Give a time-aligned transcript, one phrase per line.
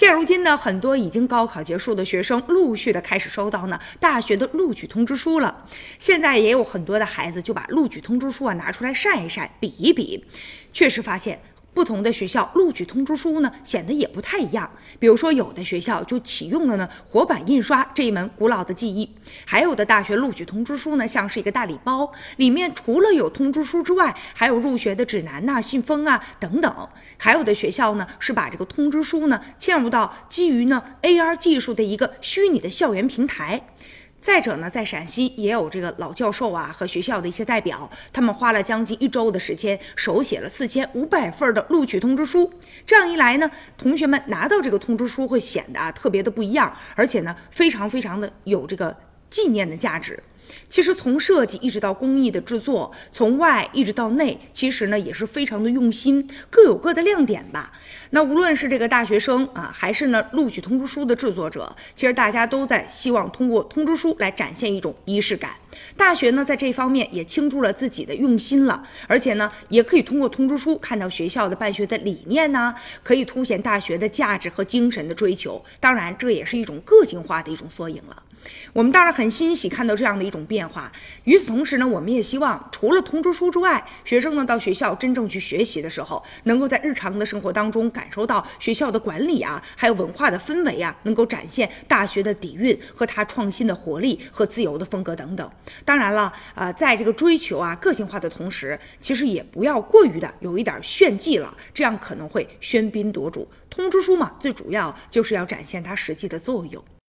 [0.00, 5.66] 现如今呢，很多已经高考结束的学生，陆续的开始收到呢大学的录取通知书了。
[5.98, 10.24] 现在也有很多的孩子就把录取通知书啊拿出来晒一晒，比一比，
[10.72, 11.42] 确实发现。
[11.72, 14.70] 不同的学校录取通知书呢，显得也不太一样。
[14.98, 19.08] 比如说，有的学校就启用了呢活版印刷这一门古老的技艺，
[19.46, 26.88] 还有的大学录取通知书呢，像是一个大礼包，里面除了有通知书之外，还有入学的指南呐、信封啊等等。
[27.16, 33.62] 还有的学校呢，是把这个通知书呢嵌入到基于呢 AR 技术的一个虚拟的校园平台。
[34.20, 42.52] 再者呢，在陕西也有这个老教授啊和学校的一些代表，他们花了将近一周的时间，手写了四千五百份的录取通知书。
[42.84, 48.94] 这样一来呢，同学们拿到这个通知书会显得啊特别的不一样，而且呢，非常非常的有这个
[49.30, 50.22] 纪念的价值。
[50.68, 57.72] 其实从设计一直到工艺的制作，从外一直到内，其实呢也是非常的用心，各有各的亮点吧。
[58.10, 65.52] 那无论是这个大学生啊，还是呢录取通知书的制作者，其实大家都在希望通过通知书来展现一种仪式感。
[65.96, 75.64] 大学呢在这方面也倾注了自己的用心了，而且呢也可以通过通知书看到学校的办学的理念呢，可以凸显大学的价值和精神的追求。
[75.78, 78.22] 当然，这也是一种个性化的一种缩影了。
[78.72, 80.90] 我们当然很欣喜看到这样的种变化。
[81.24, 95.50] 与此同时呢，我们也希望除了通知书之外，学生呢到学校真正去学习的时候，能够在日常的生活当中感受到学校的管理啊，还有文化的氛围啊，能够展现大学的底蕴和它创新的活力和自由的风格等等。
[95.84, 103.48] 当然了，呃，在这个追求啊个性化的同时，其实也不要过于的有一点炫技了，这样可能会喧宾夺主。
[103.68, 106.82] 通知书嘛，最主要就是要展现它实际的作用。